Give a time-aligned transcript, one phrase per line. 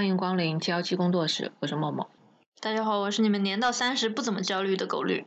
[0.00, 2.08] 欢迎光临七幺七工作室，我是默默。
[2.58, 5.26] 大家好，我是你们年到三十不怎么焦虑的狗绿。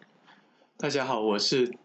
[0.79, 1.75] 大家好，我是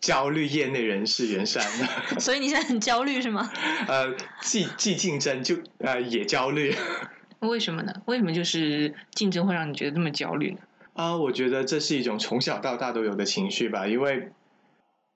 [0.00, 1.62] 焦虑业内人士袁山。
[2.18, 3.52] 所以你现在很焦虑是吗？
[3.86, 6.74] 呃，既既竞争就呃也焦虑。
[7.40, 7.92] 为什么呢？
[8.06, 10.60] 为什么就是竞争会让你觉得这么焦虑呢？
[10.94, 14.30] 啊，我觉得这是一种从小到大都有的情绪吧，因为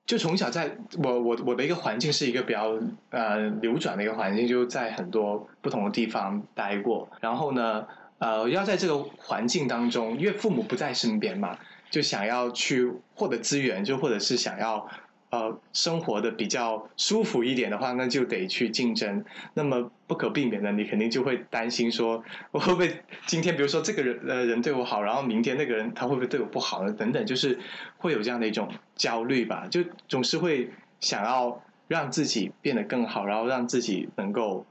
[0.06, 2.78] 就从小在我我我的一个环境是一个比较
[3.10, 7.86] 呃流转的一个环境，就在很多不同的地方待过，然后呢
[8.18, 11.58] 呃要在这个环境当中，因为父母不在身边嘛，
[11.90, 14.88] 就想要去获得资源，就或者是想要。
[15.32, 19.24] 呃，生活的比较舒服一点的话，那就得去竞争。
[19.54, 26.92] 那么不可避免的，你肯定就会担心说，我会不会今天，比如说这个人呃人对我好，然后明天那个人他会不会对我不好呢？
[26.92, 27.58] 等等，就是
[27.96, 29.66] 会有这样的一种焦虑吧。
[29.70, 34.66] 就总是会想要让自己变得更好，然后让自己能够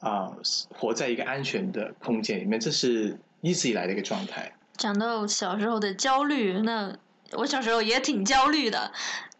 [0.00, 0.32] 啊
[0.70, 4.52] 活在一个安全的空间里面，这是一直以来的一个状态。
[4.76, 6.92] 讲到小时候的焦虑，那
[7.34, 8.90] 我小时候也挺焦虑的。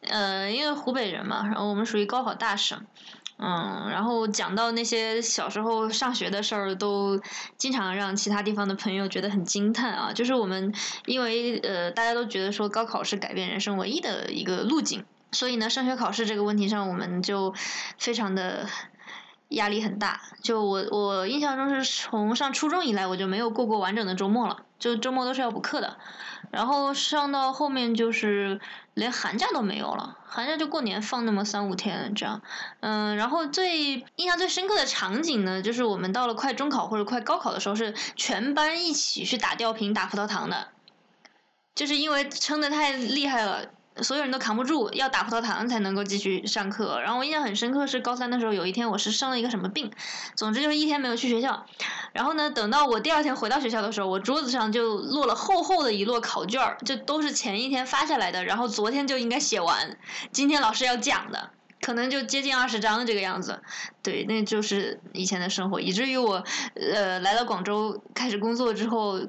[0.08, 2.84] 呃，因为湖北人嘛，然后我们属于高考大省，
[3.38, 7.20] 嗯，然后讲到那些小时候上学的事儿，都
[7.56, 10.12] 经常让其他地方的朋友觉得很惊叹啊。
[10.12, 10.74] 就是我们
[11.06, 17.54] 因为呃，大家都觉得说高考是改变人生唯一的一个路径，所以呢，升学考试这个问题上，我们就
[17.98, 18.66] 非常的
[19.48, 20.20] 压力很大。
[20.42, 25.96] 就我我印象中是从上初中以来，我就没有过过完整的周末了，就周末都是要补课的。
[26.50, 28.60] 然后上到后面就是
[28.92, 32.42] 连寒假都没有了，寒假就过年放那么三五天这样，
[32.80, 40.68] 嗯，然后最印象最深刻的场景呢，就是我们到了快中考或者快高考的时候，是全班一起去打吊瓶、打葡萄糖的，
[41.74, 43.70] 就是因为撑得太厉害了。
[44.00, 47.00] 所有人都扛不住，要打葡萄糖才能够继续上课。
[47.00, 49.92] 然后我印象很深刻是高三的时候，有一天我是生了一个什么病，
[50.34, 51.66] 总之就是一天没有去学校。
[52.12, 59.98] 然后呢，等到我第二天回到学校的时候，我桌子上就落了厚厚的一摞考卷儿，就都是前一天发下来的，然后昨天就应该写完，
[60.30, 61.50] 今天老师要讲的，
[61.80, 63.60] 可能就接近二十张这个样子。
[64.02, 66.42] 对，那就是以前的生活，以至于我
[66.74, 69.20] 呃来到广州开始工作之后，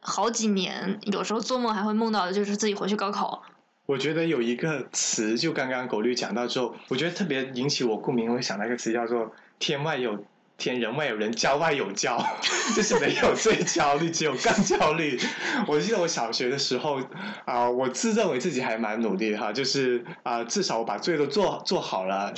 [0.00, 3.42] 好几年有时候做梦还会梦到的就是自己回去高考。
[3.88, 8.30] 我觉得有一个词，就刚刚狗绿讲到之后，我觉得特别引起我共鸣。
[8.34, 10.26] 我想到一个词叫做“天外有
[10.58, 12.22] 天，人外有人，郊外有郊
[12.76, 15.18] ”，就是没有最焦虑，只有更焦虑。
[15.66, 17.00] 我记得我小学的时候
[17.46, 22.34] 啊，我自认为自己还蛮努力的哈，就是啊，至少我把作业都做做好了。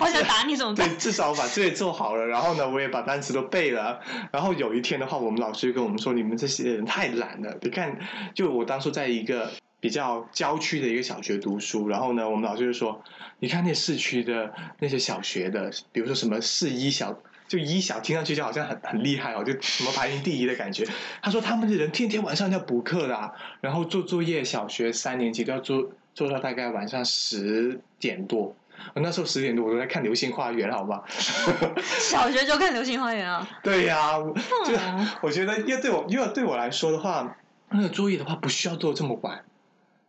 [0.00, 0.88] 我想打你，怎么办？
[0.88, 4.00] 对，至少我把作业做好了，然后呢，我也把单词都背了。
[4.32, 7.98] 然后有一天的话，我们老师就跟我们说：“你们这些人太懒了。”你看，
[8.32, 9.50] 就我当初在一个。
[9.80, 13.02] 比较郊区的一个小学读书，然后呢，我们老师就说
[13.40, 17.18] ：“你看那市区的那些小学的，比如说什么市一小，
[17.48, 20.86] 就一小，听上去就好像很很厉害哦，就什么排名第一的感觉。”
[21.22, 23.32] 他说：“他们的人天天晚上要补课的，
[23.62, 28.54] 然后做作业，小学三年级都要做做到大概晚上十点多。
[28.94, 31.02] 我那时候十点多我都在看《流星花园》，好吧？
[31.84, 33.48] 小学就看《流星花园》啊？
[33.62, 34.18] 对呀，
[34.66, 34.74] 就
[35.22, 37.36] 我觉得，因为对我，因为对我来说的话，
[37.70, 39.42] 那个作业的话不需要做这么晚。”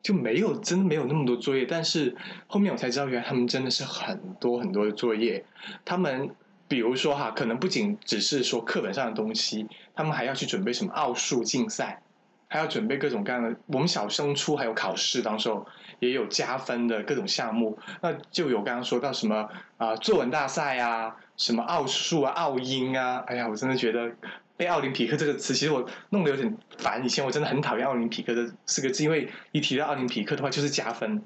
[0.02, 2.16] 就没有真的没有那么多作业，但是
[2.48, 5.46] 后面我才知道，原来他们真的是很多很多的作业。
[5.86, 6.30] 他们
[6.68, 12.02] 比如说哈，可能不仅只是说课本上的东西，他们还要去准备什么奥数竞赛，
[12.48, 13.56] 还要准备各种各样的。
[13.68, 15.68] 我们小升初还有考试，当时候
[16.00, 17.78] 也有加分的各种项目。
[18.02, 23.24] 那就有刚刚说到什么啊，作文大赛啊，什么奥数啊、奥英啊。
[23.28, 24.12] 哎呀，我真的觉得。
[24.62, 27.04] 背奥林匹克这个词，其实我弄得有点烦。
[27.04, 31.24] 以前我真的很讨厌奥林匹克的四个字，因为一提到奥林匹克的话，就是加分。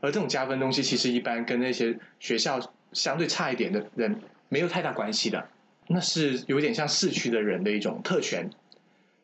[0.00, 2.58] 而这种加分东西，其实一般跟那些学校
[2.94, 5.46] 相对差一点的人没有太大关系的。
[5.88, 8.48] 那是有点像市区的人的一种特权，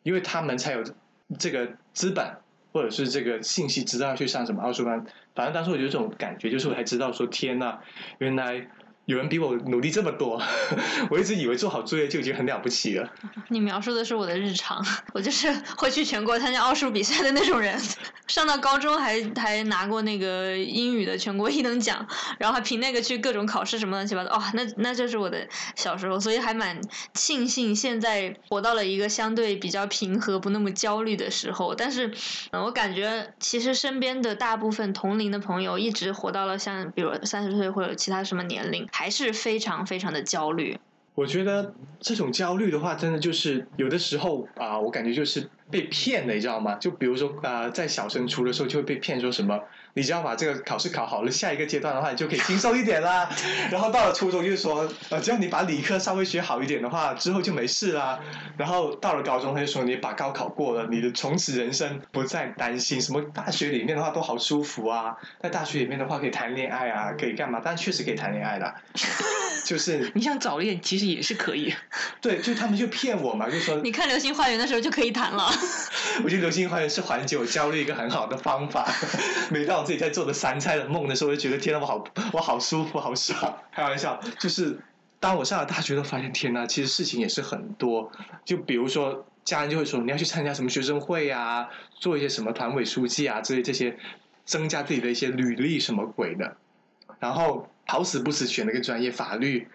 [0.02, 0.84] 因为他们才有
[1.38, 2.30] 这个资本，
[2.74, 5.02] 或者是这个信息，知道要去上什么奥数班。
[5.34, 7.78] 反正当时我有这种感觉，就是我才知道说，天呐，
[8.18, 8.68] 原来。
[9.06, 10.42] 有人比我努力这么多，
[11.10, 13.08] 我一直以为做好作业就已经很了不起了。
[13.48, 17.80] 你描述的是我的日常， 我就是会去全国参加奥数比赛的那种人。
[18.26, 22.04] 上到高中还还拿过那个英语的全国一等奖，
[22.40, 24.30] 然后还凭那个去各种考试什么乱七八糟。
[24.32, 26.80] 哦，那那就是我的小时候，所以还蛮
[27.14, 31.72] 庆幸现在活到了一个相对比较平和、不那么焦虑的时候。
[31.76, 32.12] 但是，
[32.50, 38.84] 我感觉其实身边的大部分同龄的朋友一直活到了像比如三十岁或者其他什么年龄。
[38.98, 40.78] 还是非常非常的焦虑。
[41.16, 46.74] 我觉得这种焦虑的话，真的就是有的时候啊，我感觉就是被骗了，你知道吗？
[46.74, 49.58] 就比如说啊，在小升初的时候就会被骗说什么，
[49.94, 53.30] 你只要把这个考试考好了，下一个阶段的话你就可以轻松一点啦。
[53.72, 58.20] 然后到了初中就是说，呃，只要你把理科稍微学好一点的话，之后就没事啦。
[58.58, 63.22] 然后到了高中他就说，你把高考过了，你的从此人生不再担心什么。
[63.32, 67.62] 大学里面的话都好舒服啊，在大学里面的话可以谈恋爱啊，可以干嘛？
[67.64, 68.74] 但确实可以谈恋爱的，
[69.66, 71.74] 就是 你想早恋其实也是可以。
[72.22, 75.50] 对，就他们就骗我嘛，就说你看《流星花园》的时候就可以谈了。
[76.22, 78.88] 我觉得《流星花园》是缓解我焦虑一个很好的方法。
[79.50, 83.58] 每当我自己在做的三菜的梦的时候，我就觉得天呐，我好我好舒服，好爽。
[83.74, 84.78] 开玩笑，就是
[85.18, 88.12] 当我上了大学，都发现天呐，其实事情也是很多。
[88.44, 91.68] 就比如说，家人就会说你要去参加什么学生会啊，
[91.98, 93.98] 做一些什么团委书记啊之类这些，
[94.44, 96.56] 增加自己的一些履历什么鬼的。
[97.18, 99.68] 然后好死不死选了个专业法律。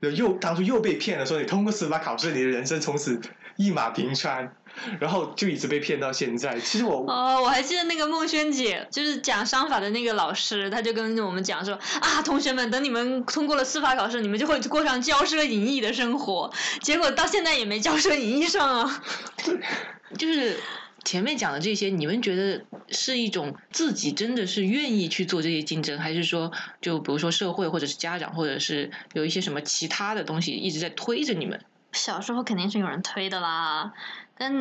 [0.00, 3.20] 又当初又被骗了，说你通过司法考试，你的人生从此
[3.56, 4.54] 一马平川，
[5.00, 6.60] 然后就一直被骗到现在。
[6.60, 16.52] 其实我哦，我还记得那个孟轩姐，就是讲商法的那个老师，他就跟我们讲说啊，同学们，等你们通过了司法考试，你们就会过上骄奢淫逸的生活。
[16.80, 19.02] 结果到现在也没骄奢淫逸上啊。
[20.16, 20.60] 就是。
[21.08, 26.52] 前面讲的这些，你们觉得是一种自己真的是愿意去做这些竞争，还是说，
[26.82, 31.64] 就比如说社会或者是家长，或者是有一些什么其他的东西一直在推着你们？
[31.92, 33.94] 小时候肯定是有人推的啦，
[34.36, 34.52] 但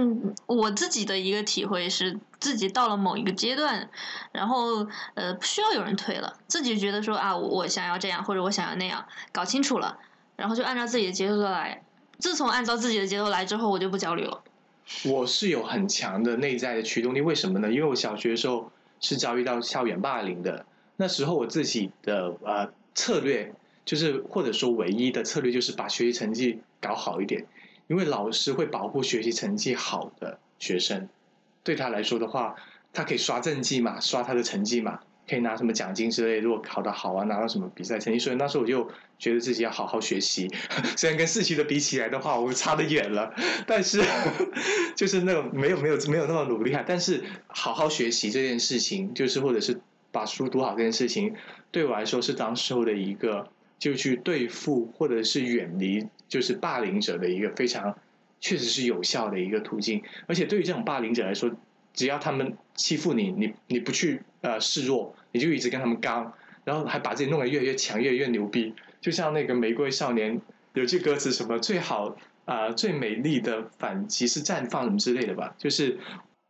[0.45, 3.89] 我自己的一个体会是，自己到了某一个阶段，
[4.31, 9.97] 然后呃不需要有人推了，自己觉得说啊，我想要这样，或者我想要那样，搞清楚了，
[10.37, 11.83] 然后就按照自己的节奏来。
[12.19, 14.45] 自从按照自己的节奏来之后，我就不焦虑了。
[15.05, 17.71] 我是有很强的内在的驱动力，为什么呢？
[17.71, 23.53] 因为我小学的时候是遭遇到校园霸凌的，那时候我自己的呃策略
[23.85, 27.45] 就是或者说唯一的策略就是把学习成绩搞好一点，
[27.87, 31.09] 因为老师会保护学习成绩好的学生，
[31.63, 32.55] 对他来说的话，
[32.93, 35.01] 他可以刷政绩嘛，刷他的成绩嘛。
[35.29, 38.89] 可以拿什么奖金之类，如果考得好啊，拿到什么比赛成绩，所以那时候我就
[39.19, 40.49] 觉得自己要好好学习。
[40.95, 43.33] 虽然跟四期的比起来的话，我差得远了，
[43.67, 44.01] 但是
[44.95, 46.83] 就是那个没有没有没有那么努力啊。
[46.87, 49.79] 但是好好学习这件事情，就是或者是
[50.11, 51.35] 把书读好这件事情，
[51.71, 57.97] 对我来说是当时候的一个就去对付或者是远离就是霸凌者的一个非常
[58.39, 60.01] 确实是有效的一个途径。
[60.25, 61.51] 而且对于这种霸凌者来说，
[61.97, 66.31] 只要他们欺负你，你你不去呃示弱，你就一直跟他们刚，
[66.63, 68.75] 然后还把自己弄得越来越强，越来越牛逼。
[69.01, 70.39] 就像那个玫瑰少年
[70.73, 72.15] 有句歌词，什么最好
[72.45, 75.97] 啊最美丽的反击是绽放什么之类的吧，就是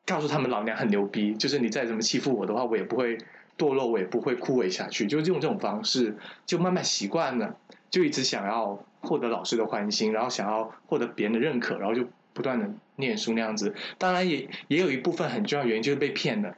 [0.06, 3.18] 告诉他们老娘很牛逼，就是你再怎么欺负我的话，我也不会
[3.58, 7.56] 堕落，我也不会枯萎下去，就用这种方式，就慢慢习惯了，
[7.90, 12.06] 就一直想要获得老师的欢心，然后想要获得别人的认可，然后就。
[12.38, 16.56] 不断的念书那样子，当然也也有一部分很重要原因就是被骗了，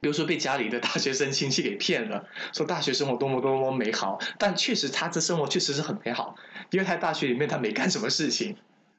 [0.00, 6.34] 比如说被家里的大学生亲戚给骗了，说大学生活多么多么美好，但确实他这生活确实是很美好，
[6.72, 8.56] 因为他大学里面他没干什么事情，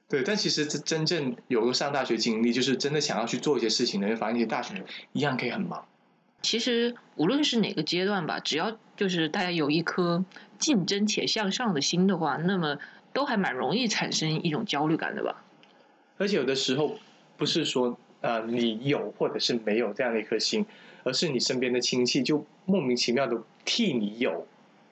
[0.07, 5.85] 对，但其实这真正有了上大学经历，就是真的想要去做一些事情的人，发现大学一样可以很忙。
[6.41, 10.25] 其实无论是哪个阶段吧，只要就是大家有一颗
[10.57, 12.77] 竞争且向上的心的话，那么
[13.13, 15.43] 都还蛮容易产生一种焦虑感的吧。
[16.21, 16.95] 而且有的时候
[17.35, 20.63] 不是说呃你有或者是没有这样的一颗心，
[21.03, 24.45] 而是你身边的亲戚就莫名其妙的替你有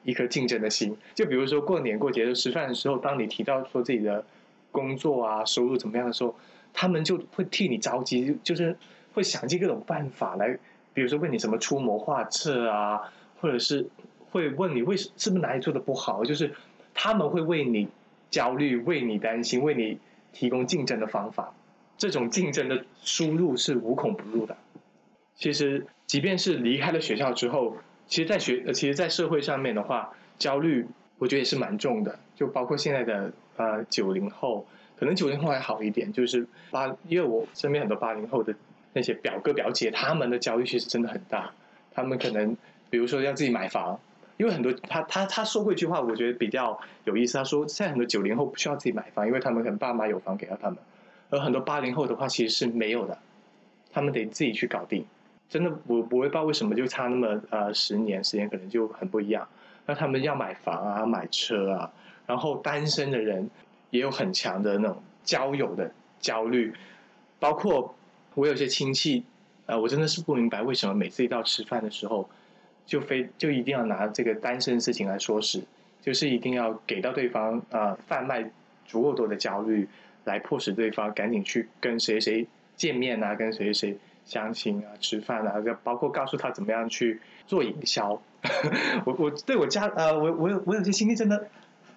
[0.03, 0.97] 一颗竞争的心。
[1.13, 4.25] 就比如说过年过节的吃饭的时候，当你提到说自己的
[4.71, 6.33] 工作啊收入怎么样的时候，
[6.73, 8.75] 他们就会替你着急，就是
[9.13, 10.57] 会想尽各种办法来，
[10.95, 13.01] 比如说问你什么出谋划策啊，
[13.39, 13.87] 或者是
[14.31, 16.51] 会问你为什是不是哪里做的不好，就是
[16.95, 17.87] 他们会为你
[18.31, 19.99] 焦虑，为你担心，为你。
[20.31, 21.53] 提供竞争的方法，
[21.97, 24.55] 这种竞争的输入是无孔不入的。
[25.35, 30.85] 其实，即便是离开了学校之后，其实，在学呃，其实，在社会上面的话，焦虑
[31.17, 32.19] 我觉得也是蛮重的。
[32.35, 34.65] 就包括现在的呃九零后，
[34.97, 38.53] 可能九零后还好一点，就是八，因为我身边很多八零后的
[38.93, 41.53] 那些表哥表姐，他们的焦虑其实真的很大。
[41.93, 42.55] 他们可能
[42.89, 43.99] 比如说要自己买房。
[44.39, 47.37] 因为很多他他他说过一句话，我觉得比较有意思。
[47.37, 50.77] 他说，现在很多九零后不需要自己买房，因为他们可能爸妈有房给到他们；
[51.29, 53.17] 而很多八零后的话，其实是没有的，
[53.91, 55.05] 他们得自己去搞定。
[55.49, 59.45] 真的，我我也不知道为什么就差那么呃十年时间，可能就很不一样。
[59.85, 61.91] 那他们要买房啊，买车啊，
[62.25, 63.49] 然后单身的人
[63.89, 65.91] 也有很强的那种交友的
[66.21, 66.73] 焦虑。
[67.39, 67.93] 包括
[68.35, 69.25] 我有些亲戚，
[69.65, 72.29] 呃，我真的是不明白为什么每次一到吃饭的时候。
[72.89, 75.61] 就非就一定要拿这个单身事情来说事，
[76.01, 78.49] 就是一定要给到对方啊贩卖
[78.87, 79.87] 足够多的焦虑，
[80.23, 85.53] 来迫使对方赶紧去跟谁谁见面啊，跟谁谁相亲啊、吃饭啊，
[85.83, 88.19] 包括告诉他怎么样去做营销。
[89.05, 91.47] 我我对我家呃，我我有我有些亲戚真的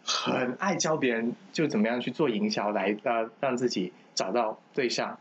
[0.05, 5.19] 很爱教别人，就怎么样去做营销来呃让自己找到对象。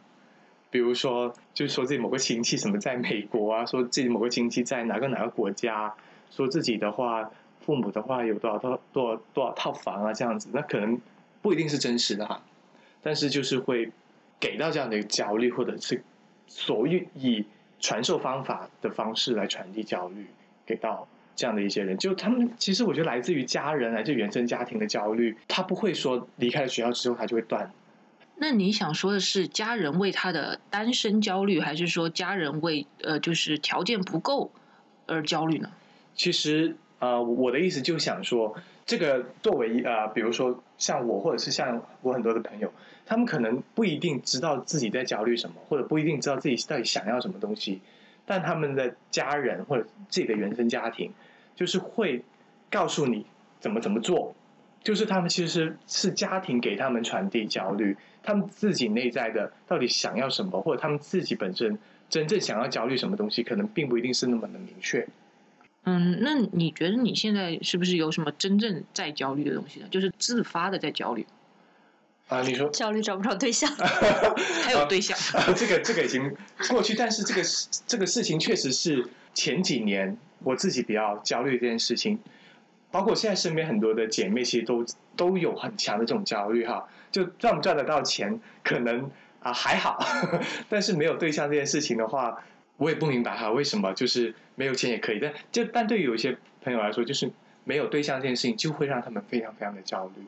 [0.72, 5.94] 比如说，就是说自己某个亲戚什么在美国啊，说自己某个亲戚在哪个哪个国家，
[6.32, 11.00] 说自己的话，父母的话有多少套多少多少套房啊，这样子，那可能
[11.42, 12.42] 不一定是真实的哈，
[13.04, 13.92] 但是就是会
[14.40, 16.02] 给到这样的一个焦虑，或者是
[16.48, 17.46] 所谓以
[17.82, 20.26] 传授方法的方式来传递焦虑
[20.66, 27.70] 给到这样的一些人，就他们其实我觉得来自于家人，来自原生家庭的焦虑，他不会说离开了学校之后他就会断。
[28.44, 34.52] 那你想说的是家人为他的单身焦虑，还是说家人为呃就是条件不够
[35.06, 35.70] 而焦虑呢？
[36.16, 42.74] 其实呃，我的意思就想说，这个作为呃，比如说像我，或者是像我很多的朋友，
[43.06, 47.80] 他们可能不一定知道自己在焦虑什么，或者不一定知道自己到底想要什么东西，
[48.26, 51.14] 但他们的家人或者自己的原生家庭，
[51.56, 52.24] 就是会
[52.72, 53.24] 告诉你
[53.60, 54.34] 怎么怎么做。
[54.84, 61.78] 就是他们其实是家庭给他们传递焦虑，他们自己内在的到底想要什么，或者他们自己本身
[62.10, 65.08] 真正想要焦虑什么东西，可能并不一定是那么的明确。
[65.84, 69.88] 嗯，那你觉得你现在是不是有什么真正在焦虑的东西呢？
[69.92, 71.26] 就是自发的在焦虑
[72.28, 72.42] 啊？
[72.42, 73.70] 你说焦虑找不着对象，
[74.64, 75.18] 还有对象？
[75.56, 76.36] 这个这个已经
[76.70, 77.42] 过去，但是这个
[77.86, 82.18] 这个事情确实是前几年我自己比较焦虑这件事情。
[82.92, 86.88] 包括现在身边很多的姐妹，其实都都有很强的这种焦虑哈。
[87.12, 89.10] 就赚不赚得到钱，可能
[89.42, 90.00] 啊还好，
[90.70, 92.44] 但是没有对象这件事情的话，
[92.78, 95.20] 我也不明白哈，为什么就是没有钱也可以。
[95.20, 97.32] 但就但对于有一些朋友来说，就是
[97.64, 100.24] 没有对象这件事情，就会让他们非常非常的焦虑。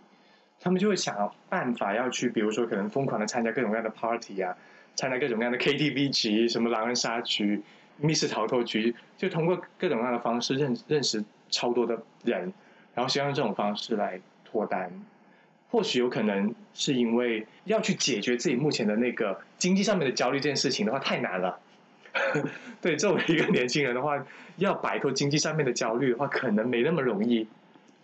[0.59, 4.55] 他们就会想办法要去，比如说可能疯狂的参加各种各样的 party 啊，
[4.95, 7.61] 参加各种各样的 KTV 局，什么狼人杀局、
[7.97, 11.23] 密室逃脱局，就通过各种各样的方式认认识。
[11.49, 12.53] 超多的人，
[12.95, 14.91] 然后希望用这种方式来脱单，
[15.69, 21.59] 或许有可能是因为要去解决自己目前的那个经济上面的焦虑这件事情的话太难了。
[22.81, 24.23] 对，作为一个年轻人的话，
[24.57, 27.47] 要摆脱经济上面的焦虑的话，可能没那么容易。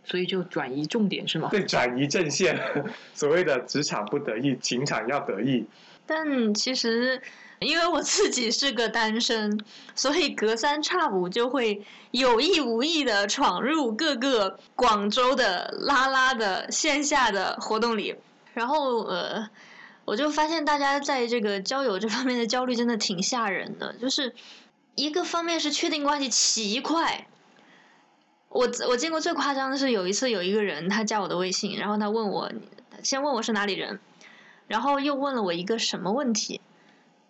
[0.03, 1.49] 所以就转移重点是吗？
[1.51, 2.59] 对，转移阵线。
[3.13, 5.65] 所谓的职场不得意，情场要得意。
[6.05, 7.21] 但其实。
[7.59, 9.59] 因为我自己是个单身，
[9.93, 18.15] 所以隔三差五就会有意无意的闯入各个广州的拉拉的线下的活动里，
[18.53, 19.49] 然后呃，
[20.05, 24.33] 我就发现大家在这个交友这方面的焦虑真的挺吓人的，就是
[24.95, 27.27] 一个方面是确定关系奇快，
[28.47, 32.49] 我我见过最夸张的是有一次有一个人他加我的微信，然后他问我
[33.03, 33.99] 先问我是哪里人，
[34.67, 36.61] 然后又问了我一个什么问题。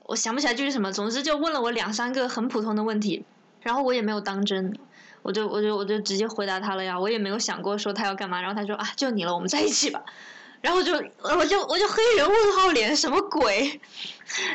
[0.09, 3.23] 我想不起来就是什么，总之就问了我两三个很普通的问题，
[3.61, 4.75] 然后我也没有当真，
[5.21, 10.03] 我就我就我就直接回答他了呀，我也没有想过说他要干嘛，然后他说啊就你了，我们在一起吧，
[10.61, 13.79] 然后就我就我就黑人问号脸什么鬼，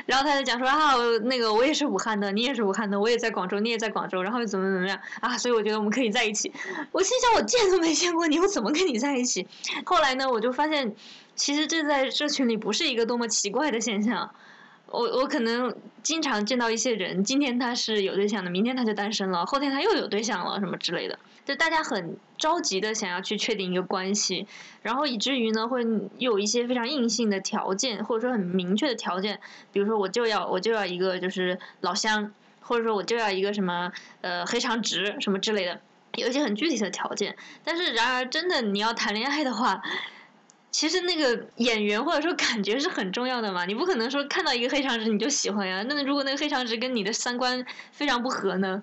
[0.07, 6.53] 然后他就讲说啊那个我也是武汉的，你也是武汉的，我也在广州，你也在广州，然后又怎么怎么样啊，所以我觉得我们可以在一起，
[6.91, 9.47] 我心想我见都没见过你，我怎么跟你在一起？
[9.87, 10.97] 后来呢，我就发现
[11.37, 14.35] 其实这在社群里不是一个多么奇怪的现象。
[14.87, 24.47] 我我可能经常见到一些人，今天他是有对象的，明天他就单身了，后天他又有对象了，什么之类的，就大家很着急的想要去确定一个关系，
[24.83, 25.85] 然后以至于呢会
[26.19, 29.41] 有一些非常硬性的条件，或者说很明确的条件，
[29.73, 35.81] 比如说我就要我就要一个就是老乡，或者说我就要一个什么呃黑长直什么之类的，
[36.17, 39.83] 有一些很具体的条件，但是然而真的你要谈恋爱的话。
[40.75, 45.85] 其实那个演员或者说感觉是很重要的嘛，你不可能说看到一个黑长直你就喜欢呀。
[45.89, 48.83] 那如果那个黑长直跟你的三观非常不合呢，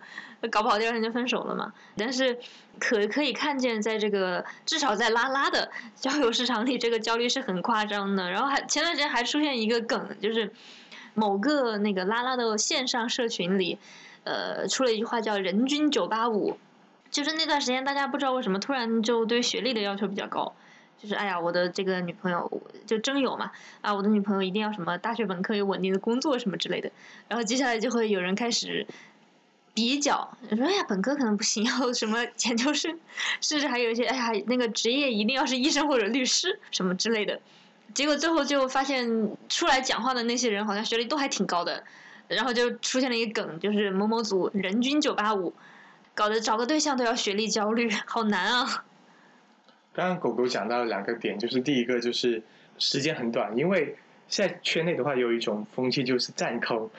[0.50, 1.74] 搞不好第二天就分手了嘛。
[1.98, 2.40] 但是
[2.80, 8.32] 可可以看见，在这个至少在拉拉的交友市场里，这个焦虑是很夸张的。
[8.32, 10.54] 然后还前段时间还出现一个梗，就是
[11.14, 13.78] 某个那个拉拉的线上社群里，
[14.24, 16.58] 呃，出了一句话叫“人均九八五”，
[17.12, 20.56] 就是那段时间大家不知道为什么突然就对学历的要求比较高。
[21.02, 26.92] 就是哎呀，我的这个女朋友就征友嘛，啊，我的女朋友一定要什么大学本科有稳定的工作什么之类的，
[27.28, 28.86] 然后接下来就会有人开始
[29.74, 33.00] 比较，说哎呀，本科可能不行，要什么研究生，
[33.40, 37.40] 甚至还有一些哎呀，那个职业一定要是医生或者律师什么之类的，
[37.96, 41.84] 结果最后就发现出来讲话的那些人好像学历都还挺高的，
[42.28, 45.54] 然后就出现了一个梗，就是某某组人均九八五，
[46.14, 48.84] 搞得找个对象都要学历焦虑，好难啊。
[49.94, 52.42] 刚刚狗狗讲到两个点，就是第一个就是
[52.78, 53.96] 时间很短，因为
[54.28, 56.90] 现在圈内的话有一种风气就是占坑，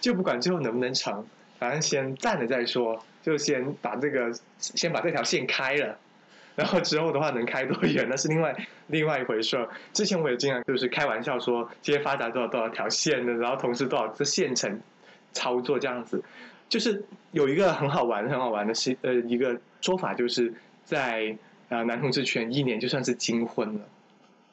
[0.00, 1.24] 就不管最后能不能成，
[1.58, 5.98] 反正先占了再说，就先把这个先把这条线开了，
[6.54, 8.54] 然后之后的话能开多远那是另外
[8.88, 9.66] 另外一回事儿。
[9.94, 14.78] 之前我也经常就是开玩笑说，今天发达多少多少条线的，然后同时多少个线程
[15.32, 16.22] 操作这样子，
[16.68, 20.52] 就是有一个很好玩很好玩的是呃一个说法，就是
[20.84, 21.34] 在
[21.70, 23.80] 啊男同志圈一年就算是金婚了。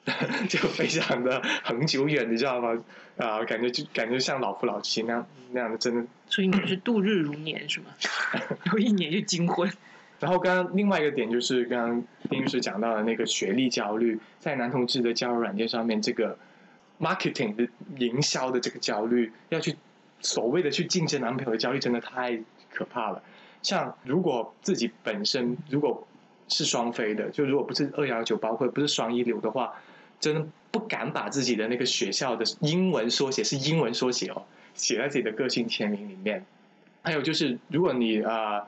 [0.47, 2.81] 就非常的很久远，你知道吗？
[3.17, 6.07] 啊，感觉就感觉像老夫老妻那样那样的，真的。
[6.29, 7.87] 所以你是度日如年是吗？
[8.31, 9.69] 然后一年就金婚。
[10.21, 16.39] 然后刚刚另外一个点就是刚刚丁律师讲到的那个学历焦虑，在男同志的交友软件上面，这个
[17.01, 19.75] marketing 的营销的这个焦虑，要去
[20.21, 22.39] 所谓的去竞争男朋友的焦虑，真的太
[22.73, 23.21] 可怕了。
[23.61, 26.07] 像如果自己本身如果
[26.47, 29.73] 是双飞的，就如果不是二幺九包括不是双一流的话。
[30.19, 34.41] 真的不敢把自己的那个学校的英文缩写是英文缩写哦，
[34.73, 36.43] 写在自己的个性签名里面。
[37.03, 38.65] 还有就是，如果你啊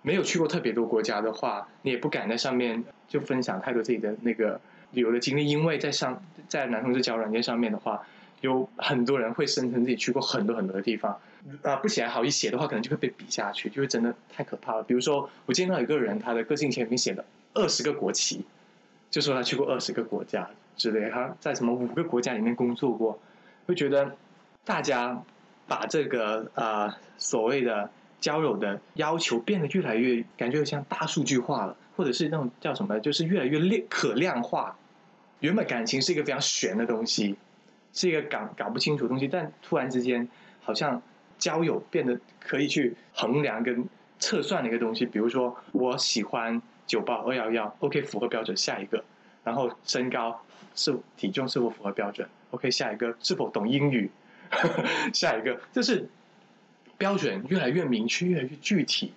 [0.00, 4.58] 没有去过特别多国家的话，你也不敢在上面就分享太多自己的那个
[4.92, 8.06] 旅游的经历，因为在上在男同志交友软件上面的话，
[8.40, 11.18] 有很多人会声称自己去过很多很多的地方
[11.62, 14.82] 啊，不写好一写的话，可能就会被比下去，就会真的太可怕了。
[14.82, 18.44] 比如说，我见到一个人，他的个性签名写了二十个国旗，
[19.10, 20.50] 就说他去过二十个国家。
[20.76, 23.18] 之类，他在什么五个国家里面工作过，
[23.66, 24.14] 会觉得
[24.64, 25.20] 大家
[25.66, 27.90] 把这个呃所谓的
[28.20, 34.76] 交友的要求变得越来越感觉像大数据化了，或者是那种叫什么，就是越来越量可量化。
[35.40, 37.34] 原本感情是一个非常玄的东西，
[37.98, 40.28] 是一个搞搞不清楚的东西，但突然之间
[40.62, 41.02] 好像
[41.38, 43.84] 交友变得可以去衡量跟
[44.18, 45.04] 测算的一个东西。
[45.04, 49.04] 比如说，我喜欢九八二幺幺，OK，符合标准，下一个，
[49.42, 50.40] 然后身高。
[50.74, 54.08] 是体重是否符合标准？OK，下一个是否懂英语？
[55.12, 56.08] 下一个就是
[56.96, 59.12] 标准越来越明确，越来越具体。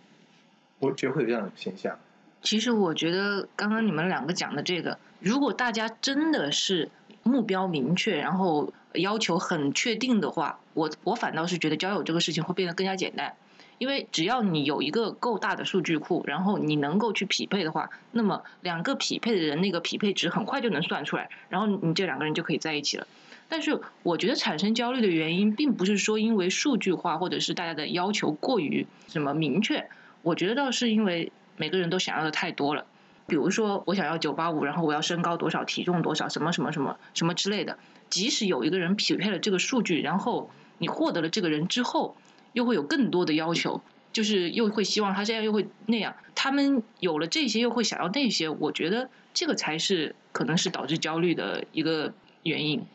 [0.80, 2.00] 我觉得会有这样的现象。
[2.42, 6.90] 其实我觉得刚刚你们两个讲的这个，如果大家真的是
[7.24, 13.36] 目标明确，然后要求很确定的话，我我反倒是觉得交友这个事情会变得更加简单。
[13.78, 23.08] 因为只要你有一个够大的数据库，然后你能够去匹配的话，那么两个匹配的人那个匹配值很快就能算出来，然后你这两个人就可以在一起了。
[23.50, 29.90] 但是我觉得产生焦虑的原因，并不是说因为数据化或者是大家的要求过于什么明确，
[30.22, 32.86] 我觉得倒是因为每个人都想要的太多了。
[33.28, 37.78] 比如说我想要九八五，然后我要身高多少，体重多少，什么什么什么什么之类的。
[38.10, 42.16] 即使有一个人匹配了这个数据，然后你获得了这个人之后。
[42.54, 43.82] 又会有更多的要求，
[44.12, 52.12] 就是又会希望他这样又会那样，他们有了这些又会想要那些，我觉得这个才是可能是导致焦虑的一个
[52.44, 52.86] 原因。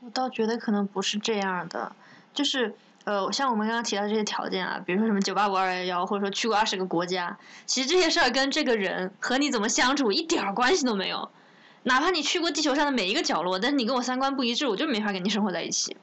[0.00, 1.94] 我倒觉得可能不是这样的，
[2.32, 11.30] 就是呃，像我们刚刚提到这些条件啊，比如说什么九八五二幺幺，或者说去过二十个国家，其实这些事儿跟这个人和你怎么相处一点儿关系都没有。
[11.82, 15.98] 哪怕你去过地球上的每一个角落，但是你跟我三观不一致，我就没法跟你生活在一起。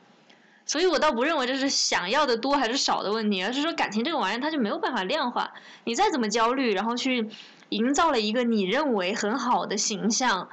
[0.67, 5.53] 所以我倒不认为这是想要的多还是少的问题，而是说感情这个玩意儿它就没有办法量化。
[5.85, 7.29] 你再怎么焦虑，然后去
[7.69, 10.49] 营造了一个你认为很好的形象，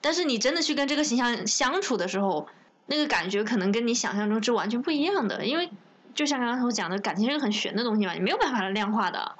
[0.00, 2.48] 但是你真的去跟这个形象相处的时候，
[2.86, 5.44] 那个感觉可能跟你想象中是完全不一样的。
[5.44, 5.68] 因为
[6.14, 9.32] 就像刚刚我讲的，感情是个很玄的东西嘛，你没有办法量化的。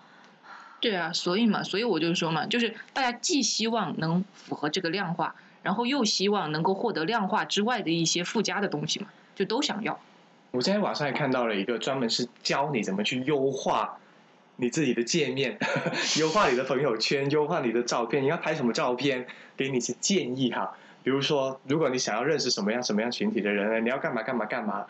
[0.81, 9.07] 对啊，所以嘛，所以我就说嘛，就是大家既希望能符合这个量化，然后又希望能够获得量化之外的一些附加的东西嘛。
[9.35, 9.99] 就都想要。
[10.53, 13.99] 我今天网上也看到了一个专门是教你怎么去优化
[14.57, 15.59] 你自己的界面，
[16.19, 18.23] 优化你的朋友圈，优化你的照片。
[18.23, 19.27] 你要拍什么照片？
[19.57, 20.75] 给你一些建议哈。
[21.07, 24.85] 比如说，如果你想要认识什么样什么样群体的人，你要干嘛干嘛干嘛。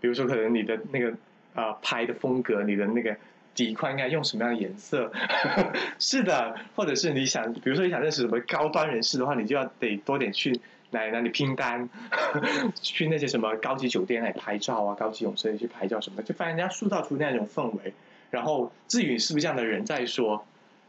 [0.00, 1.12] 比如说，可能你的那个
[1.54, 3.14] 啊拍的风格，你的那个
[3.54, 5.12] 底框应该用什么样的颜色？
[6.00, 10.58] 是的，或者是你想，比如说你想认识什么高端人士的话，你就要得多点去。
[10.90, 11.86] 来哪里拼单？
[12.80, 17.92] 去那些什么高级酒店来拍照啊，高级泳池里去拍照什么的，就发现人家塑造出那种氛围。
[18.30, 20.46] 然后至于是不是这样的人在说，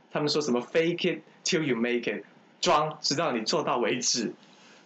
[0.09, 2.23] 他们说什么 “fake it till you make it”，
[2.61, 4.31] 装直到你做到为止，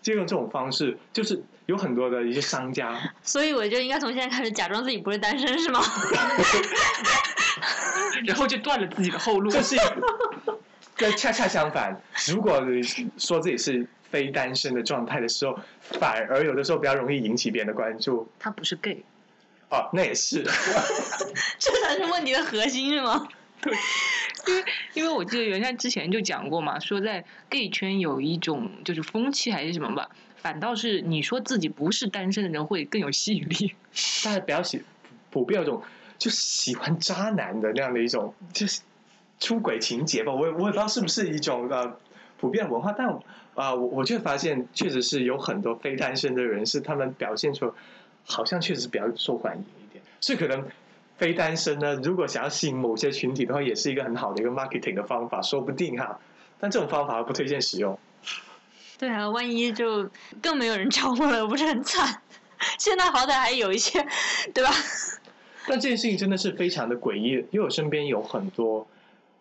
[0.03, 2.95] 就用这种方式，就是有很多的一些商家。
[3.23, 5.81] 所以我就应该从现在开始假装自己不是单身，是吗？
[8.27, 9.49] 然后就断了自己的后路。
[9.49, 9.75] 这是，
[10.95, 11.99] 这恰恰相反。
[12.27, 12.61] 如果
[13.17, 13.87] 说自己是。
[14.13, 15.57] 非单身的状态的时候，
[15.99, 18.29] 反而有的时候比较容易引起别人的关注。
[18.37, 19.03] 他不是 gay，
[19.69, 20.43] 哦，那也是，
[21.57, 23.27] 这才是问题的核心是吗？
[23.59, 23.73] 对，
[24.47, 33.73] 因为因为我记得袁山之前就讲过嘛，说在 gay 圈有一种就是风气还是什么吧，反倒是你说自己不是单身的人会更有吸引力。
[34.23, 34.83] 大家比较喜
[35.29, 35.81] 普遍有种
[36.17, 38.81] 就喜欢渣男的那样的一种就是
[39.39, 41.97] 出轨情节吧，我我也不知道是不是一种呃
[42.37, 43.07] 普遍文化，但
[43.55, 47.73] 啊、我我却发现确实是有很多非单身的人是他们表现出
[48.25, 50.67] 好像确实比较受欢迎一点，所以可能。
[51.17, 56.19] 非单身呢，如果想要吸引某些群体的话，也是一个很好的一个 marketing 的方法，说不定哈。
[56.59, 57.97] 但这种方法不推荐使用。
[58.97, 60.09] 对啊，万一就
[60.41, 62.21] 更没有人找我了，不是很惨？
[62.79, 64.05] 现在好歹还有一些，
[64.53, 64.71] 对吧？
[65.67, 68.87] 但这件事情真的是非常的诡异，因为我身边有很多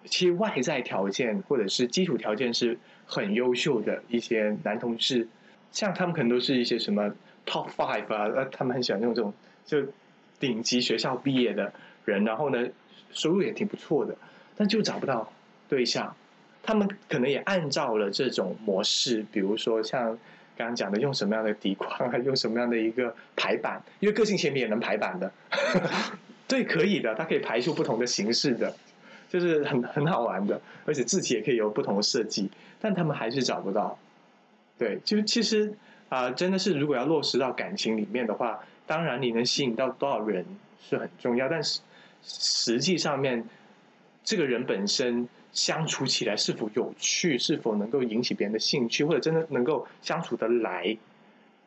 [0.06, 5.28] 其实外在条件或者是基础条件是很优秀的一些男同事，
[5.70, 7.08] 像他们可能都是一些什么
[7.46, 9.32] top five 啊，呃，他们很喜欢用这种
[9.64, 9.78] 就
[10.42, 11.72] 顶级学校毕业的
[12.04, 12.66] 人，然后呢，
[13.12, 14.16] 收入也挺不错的，
[14.56, 15.32] 但就找不到
[15.68, 16.16] 对象。
[16.64, 20.18] 他们可能也按照了这种模式，比如说像
[20.56, 25.30] 刚刚讲的，用什么样的底框啊，用什么样的一个排版，因为个性签名也能排版的，
[26.48, 28.74] 对，可以的，它可以排出不同的形式的，
[29.30, 32.50] 就是很很好玩的，而且字体也可以有不同的设计，
[32.80, 33.96] 但他们还是找不到。
[34.76, 35.72] 对，就其实
[36.08, 38.60] 啊、真的是如果要落实到感情里面的话，
[38.92, 40.44] 当然你能吸引到多少人
[40.78, 41.80] 是很重要，但是
[42.20, 43.42] 实际上面
[44.22, 50.94] 这个人本身相处起来是否有趣，是否能够引起别人的兴趣，或者真的能够相处得来，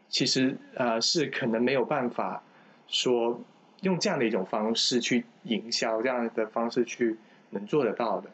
[0.07, 2.43] 其实呃是可能没有办法
[2.87, 3.41] 说
[3.81, 7.17] 用这样的一种方式去营销，这样的方式去
[7.49, 8.29] 能做得到的。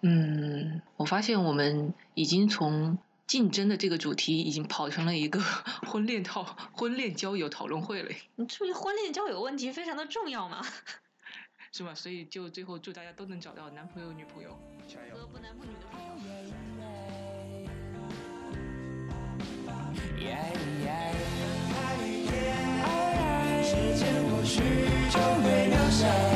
[0.00, 5.40] 嗯，我发现我们已经从竞争的这个主题已经跑成了一个
[5.86, 8.10] 婚恋套，婚恋交友讨论会了。
[8.36, 10.64] 你注意婚恋交友问题非常的重要嘛，
[11.72, 11.94] 是吧？
[11.94, 14.50] 所以就最后祝大家都能找到男朋友女朋友。
[15.14, 16.04] 和不男不女的朋友。
[23.64, 24.60] 时间过去
[25.10, 26.33] 就没留下。